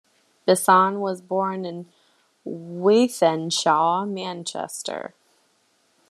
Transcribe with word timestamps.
Bisson 0.47 0.99
was 0.99 1.21
born 1.21 1.63
in 1.63 1.87
Wythenshawe, 2.43 4.09
Manchester. 4.11 5.13